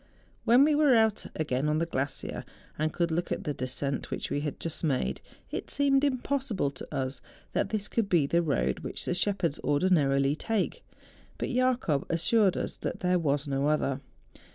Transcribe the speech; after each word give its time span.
When 0.45 0.63
we 0.63 0.73
were 0.73 0.95
out 0.95 1.27
again 1.35 1.69
on 1.69 1.77
the 1.77 1.85
glacier, 1.85 2.43
and 2.75 2.91
could 2.91 3.11
look 3.11 3.31
at 3.31 3.43
the 3.43 3.53
descent 3.53 4.09
which 4.09 4.31
we 4.31 4.39
had 4.41 4.59
just 4.59 4.83
made, 4.83 5.21
it 5.51 5.69
seemed 5.69 6.01
impos¬ 6.01 6.51
sible 6.51 6.73
to 6.73 6.87
us 6.91 7.21
that 7.53 7.69
this 7.69 7.87
could 7.87 8.09
be 8.09 8.25
the 8.25 8.41
road 8.41 8.79
which 8.79 9.05
the 9.05 9.13
shepherds 9.13 9.59
ordinarily 9.63 10.35
take. 10.35 10.83
But 11.37 11.49
Jacob 11.49 12.07
assured 12.09 12.57
us 12.57 12.77
that 12.77 13.01
there 13.01 13.19
was 13.19 13.47
no 13.47 13.67
other. 13.67 14.01